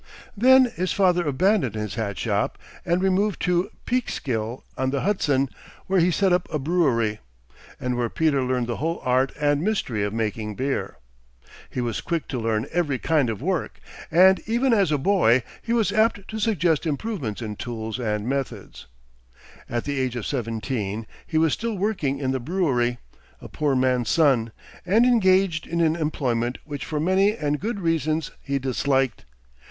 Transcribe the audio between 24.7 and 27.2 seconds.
and engaged in an employment which for